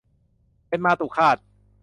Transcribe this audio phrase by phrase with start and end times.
[0.67, 1.37] เป็นมาตุฆาต